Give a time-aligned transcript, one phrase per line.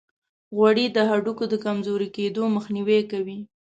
[0.55, 3.37] غوړې د هډوکو د کمزوري کیدو مخنیوي کوي.